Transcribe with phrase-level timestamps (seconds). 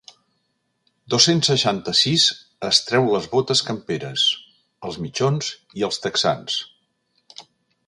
[1.13, 2.23] Dos-cents seixanta-sis
[2.71, 4.25] es treu les botes camperes,
[4.89, 6.61] els mitjons i els texans.